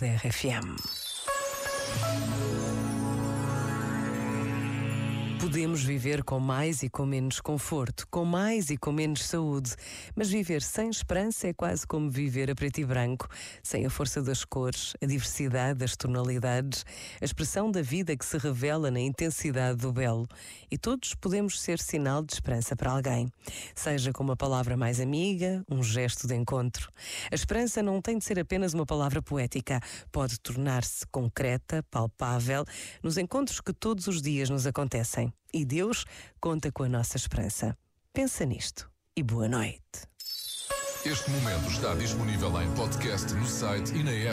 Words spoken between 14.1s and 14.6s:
das